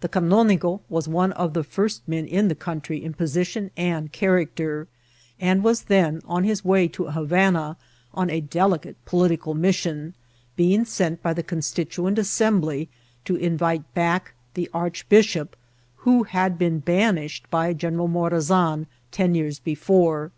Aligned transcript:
The 0.00 0.08
canonigo 0.08 0.80
was 0.88 1.06
one 1.06 1.32
of 1.32 1.52
the 1.52 1.62
first 1.62 2.00
men 2.08 2.24
in 2.24 2.48
the 2.48 2.54
country 2.54 3.04
in 3.04 3.12
position 3.12 3.70
and 3.76 4.10
character, 4.10 4.88
and 5.38 5.62
was 5.62 5.82
then 5.82 6.22
on 6.24 6.44
his 6.44 6.64
way 6.64 6.88
to 6.88 7.08
Havana 7.10 7.76
on 8.14 8.30
a 8.30 8.40
delicate 8.40 8.96
po 9.04 9.18
litical 9.18 9.54
mission, 9.54 10.14
being 10.56 10.86
sent 10.86 11.22
by 11.22 11.34
the 11.34 11.42
Constituent 11.42 12.16
Assem 12.16 12.62
bly 12.62 12.88
to 13.26 13.36
invite 13.36 13.92
back 13.92 14.32
the 14.54 14.70
archbishop, 14.72 15.54
who 16.08 16.22
had 16.22 16.56
been 16.58 16.78
ban 16.78 17.16
ished 17.16 17.42
by 17.50 17.74
General 17.74 18.08
Morazan 18.08 18.86
ten 19.12 19.34
years 19.34 19.58
before. 19.58 20.32